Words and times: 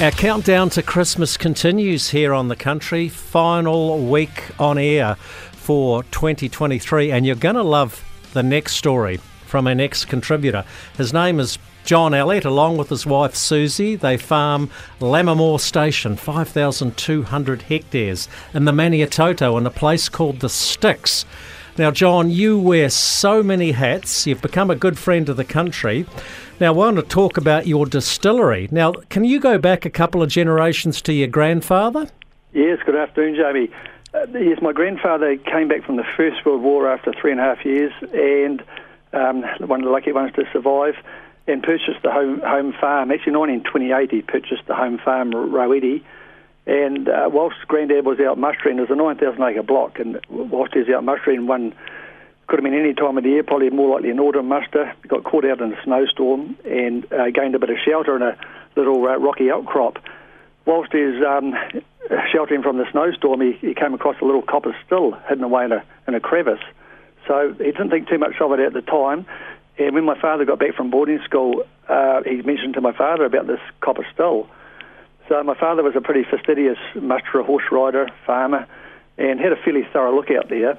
Our 0.00 0.10
countdown 0.12 0.70
to 0.70 0.82
Christmas 0.82 1.36
continues 1.36 2.08
here 2.08 2.32
on 2.32 2.48
the 2.48 2.56
country. 2.56 3.10
Final 3.10 3.98
week 3.98 4.44
on 4.58 4.78
air 4.78 5.16
for 5.52 6.04
2023, 6.04 7.12
and 7.12 7.26
you're 7.26 7.34
going 7.36 7.56
to 7.56 7.62
love 7.62 8.02
the 8.32 8.42
next 8.42 8.76
story 8.76 9.18
from 9.44 9.66
our 9.66 9.74
next 9.74 10.06
contributor. 10.06 10.64
His 10.96 11.12
name 11.12 11.38
is 11.38 11.58
John 11.84 12.14
Elliot, 12.14 12.46
along 12.46 12.78
with 12.78 12.88
his 12.88 13.04
wife 13.04 13.34
Susie. 13.34 13.94
They 13.94 14.16
farm 14.16 14.70
Lammermoor 15.00 15.60
Station, 15.60 16.16
5,200 16.16 17.62
hectares, 17.62 18.26
in 18.54 18.64
the 18.64 18.72
Maniototo, 18.72 19.58
in 19.58 19.66
a 19.66 19.70
place 19.70 20.08
called 20.08 20.40
the 20.40 20.48
Styx. 20.48 21.26
Now, 21.80 21.90
John, 21.90 22.28
you 22.28 22.58
wear 22.58 22.90
so 22.90 23.42
many 23.42 23.72
hats. 23.72 24.26
You've 24.26 24.42
become 24.42 24.68
a 24.68 24.76
good 24.76 24.98
friend 24.98 25.26
of 25.30 25.38
the 25.38 25.46
country. 25.46 26.04
Now, 26.60 26.66
I 26.66 26.70
want 26.72 26.96
to 26.96 27.02
talk 27.02 27.38
about 27.38 27.66
your 27.66 27.86
distillery. 27.86 28.68
Now, 28.70 28.92
can 29.08 29.24
you 29.24 29.40
go 29.40 29.56
back 29.56 29.86
a 29.86 29.90
couple 29.90 30.22
of 30.22 30.28
generations 30.28 31.00
to 31.00 31.14
your 31.14 31.28
grandfather? 31.28 32.10
Yes, 32.52 32.80
good 32.84 32.96
afternoon, 32.96 33.34
Jamie. 33.34 33.70
Uh, 34.12 34.26
yes, 34.38 34.60
my 34.60 34.74
grandfather 34.74 35.38
came 35.38 35.68
back 35.68 35.82
from 35.84 35.96
the 35.96 36.04
First 36.18 36.44
World 36.44 36.60
War 36.60 36.86
after 36.86 37.14
three 37.18 37.30
and 37.30 37.40
a 37.40 37.44
half 37.44 37.64
years 37.64 37.94
and 38.12 38.62
um, 39.14 39.42
one 39.66 39.80
of 39.80 39.86
the 39.86 39.90
lucky 39.90 40.12
ones 40.12 40.34
to 40.34 40.44
survive 40.52 40.96
and 41.46 41.62
purchased 41.62 42.02
the 42.02 42.12
home, 42.12 42.40
home 42.40 42.74
farm. 42.78 43.10
Actually, 43.10 43.36
1928, 43.36 44.10
he 44.10 44.20
purchased 44.20 44.66
the 44.66 44.74
home 44.74 44.98
farm, 44.98 45.30
Roedi. 45.30 46.02
And 46.70 47.08
uh, 47.08 47.28
whilst 47.32 47.56
Granddad 47.66 48.06
was 48.06 48.20
out 48.20 48.38
mustering, 48.38 48.76
was 48.76 48.90
a 48.90 48.94
9,000 48.94 49.42
acre 49.42 49.60
block, 49.64 49.98
and 49.98 50.20
whilst 50.28 50.72
he 50.72 50.78
was 50.78 50.88
out 50.88 51.02
mustering, 51.02 51.48
one 51.48 51.74
could 52.46 52.60
have 52.60 52.64
been 52.64 52.78
any 52.78 52.94
time 52.94 53.18
of 53.18 53.24
the 53.24 53.30
year, 53.30 53.42
probably 53.42 53.70
more 53.70 53.92
likely 53.92 54.10
an 54.10 54.20
autumn 54.20 54.46
muster. 54.46 54.94
Got 55.08 55.24
caught 55.24 55.44
out 55.44 55.60
in 55.60 55.72
a 55.72 55.82
snowstorm 55.82 56.56
and 56.64 57.12
uh, 57.12 57.30
gained 57.30 57.56
a 57.56 57.58
bit 57.58 57.70
of 57.70 57.76
shelter 57.84 58.14
in 58.14 58.22
a 58.22 58.38
little 58.76 59.04
uh, 59.04 59.16
rocky 59.16 59.50
outcrop. 59.50 59.98
Whilst 60.64 60.92
he's 60.92 61.20
um, 61.26 61.54
sheltering 62.32 62.62
from 62.62 62.78
the 62.78 62.86
snowstorm, 62.92 63.40
he, 63.40 63.50
he, 63.60 63.74
came 63.74 63.92
across 63.92 64.14
a 64.22 64.24
little 64.24 64.42
copper 64.42 64.76
still 64.86 65.18
hidden 65.28 65.42
away 65.42 65.64
in 65.64 65.72
a, 65.72 65.82
in 66.06 66.14
a 66.14 66.20
crevice. 66.20 66.62
So 67.26 67.52
he 67.58 67.64
didn't 67.64 67.90
think 67.90 68.08
too 68.08 68.18
much 68.18 68.34
of 68.40 68.52
it 68.52 68.60
at 68.60 68.74
the 68.74 68.82
time. 68.82 69.26
And 69.76 69.92
when 69.92 70.04
my 70.04 70.20
father 70.20 70.44
got 70.44 70.60
back 70.60 70.76
from 70.76 70.90
boarding 70.90 71.18
school, 71.24 71.64
uh, 71.88 72.22
he 72.22 72.42
mentioned 72.42 72.74
to 72.74 72.80
my 72.80 72.92
father 72.92 73.24
about 73.24 73.48
this 73.48 73.60
copper 73.80 74.06
still. 74.14 74.48
So 75.30 75.42
my 75.42 75.54
father 75.54 75.82
was 75.82 75.94
a 75.96 76.02
pretty 76.02 76.24
fastidious 76.28 76.76
musterer, 76.94 77.46
horse 77.46 77.64
rider, 77.72 78.08
farmer, 78.26 78.66
and 79.16 79.40
had 79.40 79.52
a 79.52 79.56
fairly 79.56 79.88
thorough 79.90 80.14
look 80.14 80.30
out 80.30 80.50
there 80.50 80.76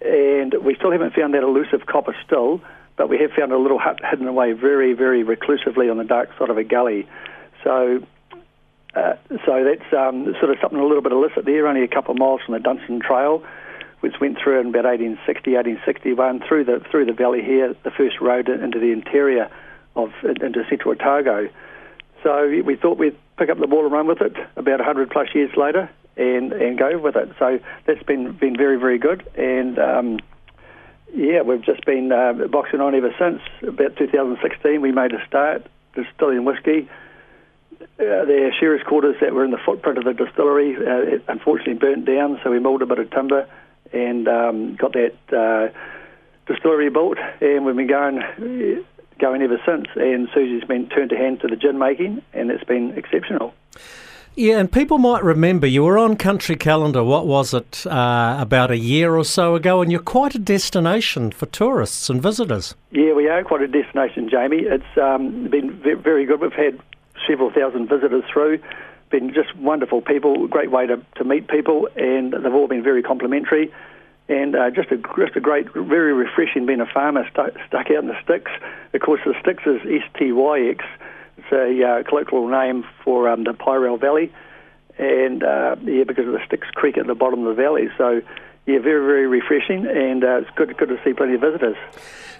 and 0.00 0.54
we 0.64 0.74
still 0.76 0.90
haven't 0.90 1.14
found 1.14 1.34
that 1.34 1.42
elusive 1.42 1.86
copper 1.86 2.16
still, 2.24 2.60
but 2.96 3.08
we 3.08 3.18
have 3.18 3.32
found 3.32 3.52
a 3.52 3.58
little 3.58 3.78
hut 3.78 4.00
hidden 4.08 4.26
away 4.26 4.52
very, 4.52 4.92
very 4.92 5.22
reclusively 5.22 5.90
on 5.90 5.98
the 5.98 6.04
dark 6.04 6.30
side 6.38 6.50
of 6.50 6.56
a 6.56 6.64
gully. 6.64 7.06
So, 7.62 8.02
uh, 8.94 9.14
so 9.44 9.64
that's 9.64 9.92
um, 9.92 10.34
sort 10.40 10.50
of 10.50 10.56
something 10.60 10.78
a 10.78 10.86
little 10.86 11.02
bit 11.02 11.12
illicit 11.12 11.44
there, 11.44 11.66
only 11.66 11.82
a 11.82 11.88
couple 11.88 12.12
of 12.12 12.18
miles 12.18 12.40
from 12.44 12.54
the 12.54 12.60
Dunstan 12.60 13.00
Trail, 13.00 13.44
which 14.00 14.14
went 14.20 14.38
through 14.42 14.60
in 14.60 14.68
about 14.68 14.84
1860, 14.84 15.52
1861 15.52 16.42
through 16.48 16.64
the 16.64 16.80
through 16.90 17.04
the 17.04 17.12
valley 17.12 17.42
here, 17.42 17.74
the 17.84 17.90
first 17.90 18.20
road 18.20 18.48
into 18.48 18.78
the 18.78 18.92
interior 18.92 19.50
of 19.96 20.12
into 20.24 20.64
central 20.70 20.94
Otago. 20.94 21.48
So 22.22 22.62
we 22.64 22.76
thought 22.76 22.98
we'd 22.98 23.16
pick 23.40 23.48
up 23.48 23.58
the 23.58 23.66
ball 23.66 23.84
and 23.84 23.92
run 23.92 24.06
with 24.06 24.20
it 24.20 24.36
about 24.56 24.78
100 24.78 25.10
plus 25.10 25.28
years 25.34 25.50
later, 25.56 25.90
and 26.16 26.52
and 26.52 26.78
go 26.78 26.98
with 26.98 27.16
it. 27.16 27.30
So 27.38 27.58
that's 27.86 28.02
been 28.02 28.32
been 28.32 28.56
very 28.56 28.78
very 28.78 28.98
good, 28.98 29.26
and 29.34 29.78
um, 29.78 30.18
yeah, 31.14 31.40
we've 31.40 31.62
just 31.62 31.84
been 31.86 32.12
uh, 32.12 32.34
boxing 32.48 32.80
on 32.80 32.94
ever 32.94 33.14
since. 33.18 33.40
About 33.66 33.96
2016, 33.96 34.80
we 34.82 34.92
made 34.92 35.12
a 35.12 35.26
start 35.26 35.66
distilling 35.94 36.44
whiskey. 36.44 36.88
Uh, 37.80 38.24
the 38.28 38.52
shearers' 38.60 38.82
quarters 38.86 39.16
that 39.22 39.32
were 39.32 39.44
in 39.44 39.50
the 39.50 39.58
footprint 39.64 39.96
of 39.96 40.04
the 40.04 40.12
distillery 40.12 40.76
uh, 40.76 41.18
unfortunately 41.28 41.74
burnt 41.74 42.04
down, 42.04 42.38
so 42.44 42.50
we 42.50 42.58
mulled 42.58 42.82
a 42.82 42.86
bit 42.86 42.98
of 42.98 43.10
timber 43.10 43.48
and 43.92 44.28
um, 44.28 44.76
got 44.76 44.92
that 44.92 45.14
uh, 45.32 45.72
distillery 46.46 46.90
built, 46.90 47.16
and 47.40 47.64
we've 47.64 47.74
been 47.74 47.86
going 47.86 48.84
going 49.20 49.42
ever 49.42 49.60
since. 49.64 49.86
And 49.96 50.28
Susie's 50.34 50.64
been 50.64 50.88
turned 50.88 51.10
to 51.10 51.16
hand 51.16 51.40
to 51.40 51.48
the 51.48 51.56
gin 51.56 51.78
making, 51.78 52.22
and 52.32 52.50
it's 52.50 52.64
been 52.64 52.92
exceptional. 52.98 53.54
Yeah, 54.36 54.58
and 54.58 54.70
people 54.70 54.98
might 54.98 55.24
remember 55.24 55.66
you 55.66 55.82
were 55.82 55.98
on 55.98 56.16
Country 56.16 56.54
Calendar, 56.54 57.02
what 57.02 57.26
was 57.26 57.52
it, 57.52 57.84
uh, 57.86 58.36
about 58.38 58.70
a 58.70 58.78
year 58.78 59.16
or 59.16 59.24
so 59.24 59.56
ago, 59.56 59.82
and 59.82 59.90
you're 59.90 60.00
quite 60.00 60.34
a 60.34 60.38
destination 60.38 61.32
for 61.32 61.46
tourists 61.46 62.08
and 62.08 62.22
visitors. 62.22 62.74
Yeah, 62.92 63.12
we 63.12 63.28
are 63.28 63.42
quite 63.42 63.60
a 63.60 63.68
destination, 63.68 64.28
Jamie. 64.30 64.62
It's 64.62 64.96
um, 64.96 65.48
been 65.48 65.72
very 65.82 66.24
good. 66.26 66.40
We've 66.40 66.52
had 66.52 66.78
several 67.26 67.50
thousand 67.50 67.88
visitors 67.88 68.22
through, 68.32 68.60
been 69.10 69.34
just 69.34 69.54
wonderful 69.56 70.00
people, 70.00 70.46
great 70.46 70.70
way 70.70 70.86
to, 70.86 71.04
to 71.16 71.24
meet 71.24 71.48
people, 71.48 71.88
and 71.96 72.32
they've 72.32 72.54
all 72.54 72.68
been 72.68 72.84
very 72.84 73.02
complimentary. 73.02 73.72
And 74.30 74.54
uh, 74.54 74.70
just 74.70 74.90
a 74.92 74.96
just 74.96 75.34
a 75.34 75.40
great, 75.40 75.66
very 75.74 76.14
refreshing 76.14 76.64
being 76.64 76.80
a 76.80 76.86
farmer 76.86 77.28
stuck, 77.30 77.50
stuck 77.66 77.90
out 77.90 78.04
in 78.04 78.06
the 78.06 78.22
sticks. 78.22 78.52
Of 78.94 79.00
course, 79.02 79.20
the 79.26 79.34
sticks 79.42 79.64
is 79.66 79.80
S 79.84 80.08
T 80.16 80.30
Y 80.32 80.60
X 80.70 80.84
it's 81.40 81.52
a 81.52 81.86
uh, 81.86 82.02
colloquial 82.08 82.48
name 82.48 82.84
for 83.02 83.28
um, 83.28 83.44
the 83.44 83.52
Paerau 83.52 83.98
Valley, 83.98 84.32
and 84.98 85.42
uh, 85.42 85.76
yeah, 85.84 86.04
because 86.04 86.26
of 86.26 86.32
the 86.32 86.40
Styx 86.46 86.68
Creek 86.74 86.98
at 86.98 87.06
the 87.06 87.14
bottom 87.14 87.46
of 87.46 87.56
the 87.56 87.62
valley. 87.62 87.88
So 87.96 88.20
yeah, 88.66 88.78
very 88.78 89.04
very 89.04 89.26
refreshing, 89.26 89.86
and 89.86 90.24
uh, 90.24 90.38
it's 90.38 90.50
good 90.56 90.76
good 90.76 90.88
to 90.88 91.00
see 91.04 91.12
plenty 91.12 91.34
of 91.34 91.40
visitors. 91.40 91.76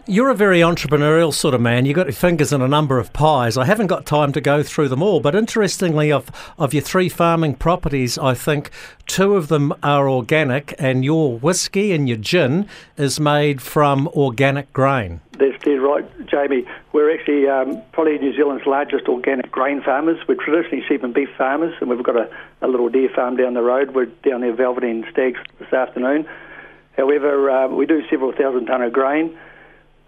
You're 0.06 0.31
a 0.31 0.34
very 0.34 0.60
entrepreneurial 0.60 1.32
sort 1.32 1.54
of 1.54 1.60
man. 1.60 1.84
You've 1.84 1.94
got 1.94 2.06
your 2.06 2.14
fingers 2.14 2.53
in 2.53 2.62
a 2.62 2.69
number 2.69 2.98
of 2.98 3.12
pies. 3.12 3.58
I 3.58 3.66
haven't 3.66 3.88
got 3.88 4.06
time 4.06 4.32
to 4.32 4.41
go 4.41 4.62
through 4.62 4.88
them 4.88 5.03
all, 5.03 5.20
but 5.20 5.34
interestingly, 5.34 6.10
of, 6.10 6.31
of 6.58 6.72
your 6.72 6.82
three 6.82 7.08
farming 7.10 7.56
properties, 7.56 8.16
I 8.16 8.34
think 8.34 8.70
two 9.06 9.36
of 9.36 9.48
them 9.48 9.75
are 9.82 10.08
organic, 10.08 10.75
and 10.78 11.04
your 11.04 11.38
whiskey 11.38 11.92
and 11.92 12.08
your 12.08 12.19
gin 12.19 12.66
is 12.97 13.20
made 13.20 13.60
from 13.60 14.08
organic 14.08 14.72
grain. 14.72 15.20
That's 15.41 15.59
dead 15.65 15.81
right, 15.81 16.05
Jamie. 16.27 16.67
We're 16.93 17.11
actually 17.15 17.49
um, 17.49 17.81
probably 17.93 18.19
New 18.19 18.37
Zealand's 18.37 18.67
largest 18.67 19.09
organic 19.09 19.51
grain 19.51 19.81
farmers. 19.83 20.19
We're 20.28 20.34
traditionally 20.34 20.84
sheep 20.87 21.03
and 21.03 21.15
beef 21.15 21.31
farmers, 21.39 21.75
and 21.81 21.89
we've 21.89 22.03
got 22.03 22.17
a, 22.17 22.28
a 22.61 22.69
little 22.69 22.91
deer 22.91 23.09
farm 23.09 23.37
down 23.37 23.55
the 23.55 23.62
road. 23.62 23.95
We're 23.95 24.05
down 24.05 24.43
there 24.43 24.55
velveting 24.55 25.06
stags 25.11 25.41
this 25.59 25.73
afternoon. 25.73 26.29
However, 26.95 27.50
uh, 27.50 27.69
we 27.69 27.87
do 27.87 28.06
several 28.11 28.33
thousand 28.33 28.67
tonne 28.67 28.83
of 28.83 28.93
grain 28.93 29.39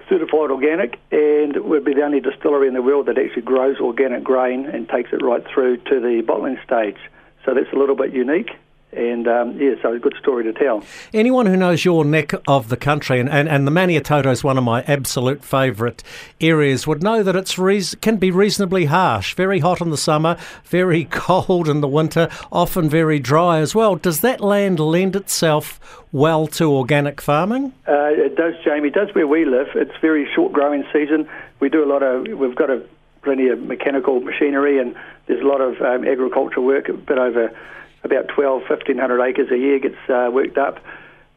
certified 0.06 0.50
organic, 0.50 0.98
and 1.10 1.56
we'd 1.64 1.84
be 1.84 1.94
the 1.94 2.02
only 2.02 2.20
distillery 2.20 2.68
in 2.68 2.74
the 2.74 2.82
world 2.82 3.06
that 3.06 3.16
actually 3.16 3.40
grows 3.40 3.78
organic 3.80 4.22
grain 4.22 4.66
and 4.66 4.86
takes 4.86 5.10
it 5.14 5.22
right 5.22 5.46
through 5.48 5.78
to 5.78 5.98
the 6.00 6.22
bottling 6.26 6.58
stage. 6.62 6.98
So 7.46 7.54
that's 7.54 7.72
a 7.72 7.76
little 7.76 7.96
bit 7.96 8.12
unique. 8.12 8.50
And 8.92 9.26
um, 9.26 9.58
yeah, 9.58 9.74
so 9.80 9.92
a 9.92 9.98
good 9.98 10.14
story 10.20 10.44
to 10.44 10.52
tell. 10.52 10.84
Anyone 11.14 11.46
who 11.46 11.56
knows 11.56 11.84
your 11.84 12.04
neck 12.04 12.32
of 12.46 12.68
the 12.68 12.76
country, 12.76 13.20
and, 13.20 13.28
and, 13.28 13.48
and 13.48 13.66
the 13.66 13.70
Maniototo 13.70 14.30
is 14.30 14.44
one 14.44 14.58
of 14.58 14.64
my 14.64 14.82
absolute 14.82 15.42
favourite 15.42 16.02
areas, 16.40 16.86
would 16.86 17.02
know 17.02 17.22
that 17.22 17.34
it's 17.34 17.56
can 18.00 18.16
be 18.18 18.30
reasonably 18.30 18.86
harsh, 18.86 19.34
very 19.34 19.60
hot 19.60 19.80
in 19.80 19.90
the 19.90 19.96
summer, 19.96 20.36
very 20.64 21.04
cold 21.10 21.68
in 21.68 21.80
the 21.80 21.88
winter, 21.88 22.28
often 22.50 22.88
very 22.88 23.18
dry 23.18 23.60
as 23.60 23.74
well. 23.74 23.96
Does 23.96 24.20
that 24.20 24.40
land 24.40 24.78
lend 24.78 25.16
itself 25.16 26.04
well 26.12 26.46
to 26.48 26.70
organic 26.70 27.20
farming? 27.20 27.72
Uh, 27.88 28.10
it 28.12 28.36
does, 28.36 28.54
Jamie. 28.62 28.88
It 28.88 28.94
does 28.94 29.14
where 29.14 29.26
we 29.26 29.46
live. 29.46 29.68
It's 29.74 29.96
very 30.02 30.28
short 30.34 30.52
growing 30.52 30.84
season. 30.92 31.28
We 31.60 31.70
do 31.70 31.82
a 31.82 31.88
lot 31.90 32.02
of, 32.02 32.26
we've 32.26 32.54
got 32.54 32.68
a, 32.68 32.84
plenty 33.22 33.48
of 33.48 33.60
mechanical 33.62 34.20
machinery, 34.20 34.78
and 34.78 34.94
there's 35.26 35.40
a 35.40 35.46
lot 35.46 35.60
of 35.62 35.80
um, 35.80 36.06
agricultural 36.06 36.66
work, 36.66 36.88
a 36.88 36.92
bit 36.92 37.18
over 37.18 37.56
about 38.04 38.28
12, 38.28 38.62
1,500 38.68 39.22
acres 39.22 39.50
a 39.50 39.58
year 39.58 39.78
gets 39.78 39.96
uh, 40.08 40.30
worked 40.32 40.58
up. 40.58 40.78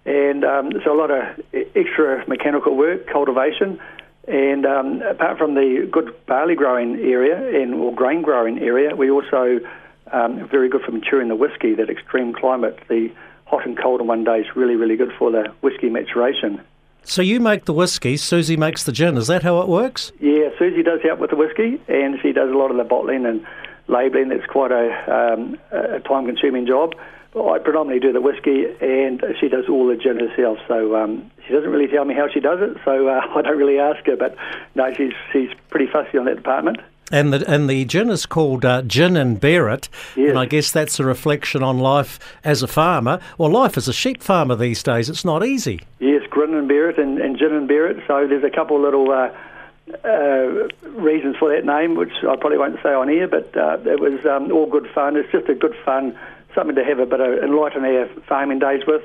And 0.05 0.43
um, 0.43 0.71
so 0.83 0.93
a 0.93 0.97
lot 0.97 1.11
of 1.11 1.23
extra 1.75 2.27
mechanical 2.27 2.75
work, 2.75 3.07
cultivation. 3.07 3.79
And 4.27 4.65
um, 4.65 5.01
apart 5.01 5.37
from 5.37 5.55
the 5.55 5.87
good 5.91 6.13
barley 6.25 6.55
growing 6.55 6.99
area 6.99 7.61
and 7.61 7.75
or 7.75 7.93
grain 7.93 8.21
growing 8.21 8.59
area, 8.59 8.95
we 8.95 9.09
also 9.09 9.59
um, 10.11 10.47
very 10.47 10.69
good 10.69 10.81
for 10.81 10.91
maturing 10.91 11.28
the 11.28 11.35
whiskey. 11.35 11.75
That 11.75 11.90
extreme 11.90 12.34
climate, 12.34 12.79
the 12.87 13.11
hot 13.45 13.66
and 13.66 13.78
cold 13.78 14.01
in 14.01 14.07
one 14.07 14.23
day, 14.23 14.40
is 14.40 14.55
really 14.55 14.75
really 14.75 14.95
good 14.95 15.11
for 15.17 15.31
the 15.31 15.53
whiskey 15.61 15.90
maturation. 15.90 16.61
So 17.03 17.22
you 17.22 17.40
make 17.40 17.66
the 17.66 17.73
whiskey, 17.73 18.17
Susie 18.17 18.57
makes 18.57 18.84
the 18.84 18.91
gin. 18.91 19.16
Is 19.16 19.28
that 19.28 19.43
how 19.43 19.61
it 19.61 19.67
works? 19.67 20.11
Yeah, 20.19 20.49
Susie 20.57 20.81
does 20.81 21.01
help 21.03 21.19
with 21.19 21.29
the 21.29 21.35
whiskey, 21.35 21.79
and 21.87 22.17
she 22.19 22.31
does 22.31 22.49
a 22.49 22.57
lot 22.57 22.72
of 22.72 22.78
the 22.78 22.84
bottling 22.84 23.28
and 23.28 23.45
labelling. 23.87 24.29
That's 24.29 24.46
quite 24.46 24.72
a, 24.72 25.34
um, 25.34 25.58
a 25.72 25.99
time-consuming 25.99 26.67
job. 26.67 26.93
I 27.35 27.59
predominantly 27.59 27.99
do 27.99 28.14
the 28.14 28.22
whiskey, 28.22 28.66
and 28.79 29.22
she 29.41 29.49
does 29.49 29.66
all 29.67 29.87
the 29.87 29.97
gin 29.97 30.20
herself. 30.20 30.58
So 30.70 30.96
um, 30.96 31.29
she 31.46 31.53
doesn't 31.53 31.70
really 31.70 31.87
tell 31.87 32.05
me 32.05 32.14
how 32.14 32.28
she 32.34 32.40
does 32.40 32.59
it, 32.61 32.78
so 32.85 33.09
uh, 33.09 33.22
I 33.35 33.41
don't 33.41 33.58
really 33.58 33.78
ask 33.78 34.05
her. 34.05 34.16
But 34.16 34.37
no, 34.73 34.93
she's 34.93 35.11
she's 35.34 35.49
pretty 35.70 35.91
fussy 35.91 36.17
on 36.17 36.26
that 36.26 36.37
department. 36.37 36.78
And 37.11 37.34
the 37.34 37.47
and 37.52 37.70
the 37.70 37.84
gin 37.85 38.09
is 38.09 38.26
called 38.26 38.64
uh, 38.64 38.82
Gin 38.84 39.17
and 39.17 39.40
Bear 39.40 39.70
It, 39.70 39.90
yes. 40.16 40.29
and 40.29 40.40
I 40.40 40.46
guess 40.46 40.72
that's 40.72 40.99
a 40.99 41.03
reflection 41.03 41.61
on 41.61 41.78
life 41.78 42.20
as 42.43 42.64
a 42.64 42.67
farmer, 42.67 43.20
or 43.38 43.49
life 43.49 43.78
as 43.78 43.88
a 43.90 43.93
sheep 43.93 44.23
farmer 44.23 44.55
these 44.55 44.81
days. 44.81 45.09
It's 45.09 45.26
not 45.26 45.46
easy. 45.46 45.81
Yes, 45.99 46.23
grin 46.29 46.53
and 46.53 46.67
bear 46.67 46.90
it, 46.90 46.97
and, 46.97 47.20
and 47.20 47.38
gin 47.38 47.53
and 47.53 47.67
bear 47.67 47.85
it. 47.88 47.97
So 48.08 48.28
there's 48.28 48.46
a 48.46 48.49
couple 48.49 48.81
little. 48.81 49.11
Uh, 49.11 49.29
uh, 50.03 50.67
reasons 50.90 51.35
for 51.37 51.49
that 51.49 51.66
name, 51.66 51.96
which 51.96 52.14
I 52.28 52.35
probably 52.35 52.58
won't 52.58 52.82
say 52.82 52.90
on 52.90 53.09
air, 53.09 53.28
but 53.28 53.55
uh, 53.55 53.78
it 53.85 53.99
was 53.99 54.26
um, 54.26 54.52
all 54.52 54.66
good 54.66 54.87
fun. 54.93 55.16
It's 55.16 55.32
just 55.32 55.47
a 55.49 55.55
good 55.55 55.76
fun, 55.85 56.17
something 56.53 56.76
to 56.76 56.84
have 56.84 56.99
a 56.99 57.05
bit 57.05 57.20
of 57.20 57.43
enlighten 57.43 57.85
our 57.85 58.08
farming 58.28 58.59
days 58.59 58.84
with, 58.87 59.03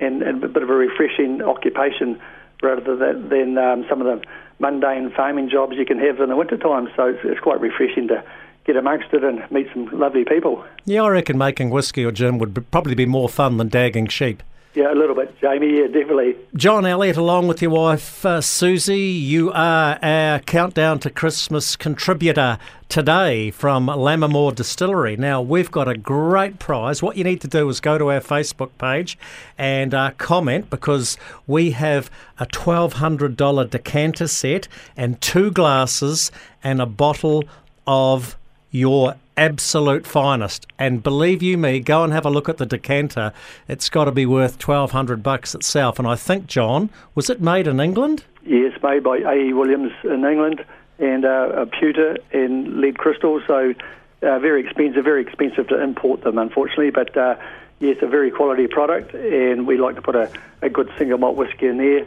and, 0.00 0.22
and 0.22 0.42
a 0.44 0.48
bit 0.48 0.62
of 0.62 0.70
a 0.70 0.74
refreshing 0.74 1.42
occupation 1.42 2.20
rather 2.62 2.96
than, 2.96 3.28
than 3.28 3.58
um, 3.58 3.86
some 3.88 4.00
of 4.02 4.06
the 4.06 4.26
mundane 4.58 5.10
farming 5.12 5.48
jobs 5.48 5.76
you 5.76 5.86
can 5.86 5.98
have 5.98 6.20
in 6.20 6.28
the 6.28 6.36
winter 6.36 6.56
time. 6.56 6.88
So 6.96 7.06
it's, 7.06 7.20
it's 7.24 7.40
quite 7.40 7.60
refreshing 7.60 8.08
to 8.08 8.22
get 8.64 8.76
amongst 8.76 9.12
it 9.12 9.24
and 9.24 9.48
meet 9.50 9.68
some 9.72 9.86
lovely 9.98 10.24
people. 10.24 10.64
Yeah, 10.84 11.02
I 11.02 11.08
reckon 11.08 11.38
making 11.38 11.70
whiskey 11.70 12.04
or 12.04 12.12
gin 12.12 12.38
would 12.38 12.70
probably 12.70 12.94
be 12.94 13.06
more 13.06 13.28
fun 13.28 13.56
than 13.56 13.68
dagging 13.68 14.08
sheep. 14.08 14.42
Yeah, 14.74 14.92
a 14.92 14.94
little 14.94 15.16
bit, 15.16 15.34
Jamie. 15.40 15.78
Yeah, 15.78 15.86
definitely. 15.86 16.36
John 16.54 16.86
Elliot, 16.86 17.16
along 17.16 17.48
with 17.48 17.60
your 17.62 17.70
wife 17.72 18.24
uh, 18.24 18.40
Susie, 18.40 18.98
you 19.00 19.50
are 19.52 19.98
our 20.02 20.38
countdown 20.40 21.00
to 21.00 21.10
Christmas 21.10 21.74
contributor 21.74 22.58
today 22.88 23.50
from 23.50 23.86
Lammermoor 23.86 24.54
Distillery. 24.54 25.16
Now 25.16 25.40
we've 25.42 25.70
got 25.70 25.88
a 25.88 25.96
great 25.96 26.58
prize. 26.58 27.02
What 27.02 27.16
you 27.16 27.24
need 27.24 27.40
to 27.40 27.48
do 27.48 27.68
is 27.68 27.80
go 27.80 27.98
to 27.98 28.10
our 28.10 28.20
Facebook 28.20 28.70
page 28.78 29.18
and 29.56 29.94
uh, 29.94 30.12
comment 30.18 30.70
because 30.70 31.16
we 31.46 31.72
have 31.72 32.10
a 32.38 32.46
twelve 32.46 32.94
hundred 32.94 33.36
dollar 33.36 33.64
decanter 33.64 34.28
set 34.28 34.68
and 34.96 35.20
two 35.20 35.50
glasses 35.50 36.30
and 36.62 36.80
a 36.80 36.86
bottle 36.86 37.44
of 37.86 38.36
your 38.70 39.16
absolute 39.38 40.06
finest. 40.06 40.66
And 40.78 41.02
believe 41.02 41.42
you 41.42 41.56
me, 41.56 41.80
go 41.80 42.04
and 42.04 42.12
have 42.12 42.26
a 42.26 42.30
look 42.30 42.48
at 42.48 42.58
the 42.58 42.66
decanter. 42.66 43.32
It's 43.68 43.88
got 43.88 44.04
to 44.04 44.12
be 44.12 44.26
worth 44.26 44.58
twelve 44.58 44.90
hundred 44.90 45.22
bucks 45.22 45.54
itself. 45.54 45.98
And 45.98 46.06
I 46.06 46.16
think, 46.16 46.46
John, 46.46 46.90
was 47.14 47.30
it 47.30 47.40
made 47.40 47.66
in 47.66 47.80
England? 47.80 48.24
Yes, 48.44 48.72
made 48.82 49.02
by 49.02 49.18
A.E. 49.18 49.52
Williams 49.52 49.92
in 50.04 50.24
England 50.24 50.64
and 50.98 51.24
uh, 51.24 51.50
a 51.54 51.66
pewter 51.66 52.16
and 52.32 52.80
lead 52.80 52.98
crystal. 52.98 53.40
So 53.46 53.74
uh, 54.22 54.38
very 54.38 54.60
expensive, 54.64 55.04
very 55.04 55.22
expensive 55.22 55.68
to 55.68 55.80
import 55.80 56.22
them, 56.22 56.38
unfortunately. 56.38 56.90
But 56.90 57.16
uh, 57.16 57.36
yes, 57.78 57.98
a 58.02 58.06
very 58.06 58.30
quality 58.30 58.66
product, 58.66 59.14
and 59.14 59.66
we 59.66 59.78
like 59.78 59.94
to 59.94 60.02
put 60.02 60.16
a, 60.16 60.30
a 60.62 60.68
good 60.68 60.90
single 60.98 61.18
malt 61.18 61.36
whiskey 61.36 61.66
in 61.66 61.78
there 61.78 62.06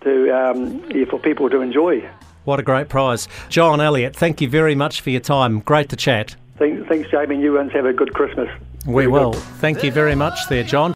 to 0.00 0.36
um, 0.36 0.84
yeah, 0.90 1.04
for 1.04 1.18
people 1.20 1.48
to 1.50 1.60
enjoy. 1.60 2.08
What 2.44 2.60
a 2.60 2.62
great 2.62 2.88
prize. 2.88 3.28
John 3.48 3.80
Elliot, 3.80 4.14
thank 4.14 4.40
you 4.40 4.48
very 4.48 4.74
much 4.74 5.00
for 5.00 5.10
your 5.10 5.20
time. 5.20 5.60
Great 5.60 5.88
to 5.90 5.96
chat. 5.96 6.36
Thanks, 6.58 7.10
Jamie. 7.10 7.40
You 7.40 7.54
ones 7.54 7.72
have 7.72 7.86
a 7.86 7.92
good 7.92 8.14
Christmas. 8.14 8.48
We 8.86 9.06
will. 9.06 9.32
Thank 9.32 9.82
you 9.82 9.90
very 9.90 10.14
much 10.14 10.38
there, 10.48 10.62
John. 10.62 10.94